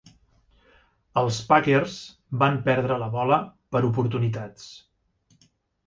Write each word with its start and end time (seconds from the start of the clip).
Els 1.23 1.37
Packers 1.51 1.99
van 2.47 2.59
perdre 2.71 2.99
la 3.05 3.13
bola 3.19 3.41
per 3.77 3.87
oportunitats. 3.95 4.71